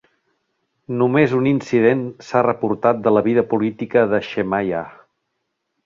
[1.01, 4.85] Només un incident s'ha reportat de la vida política de Shemaiah.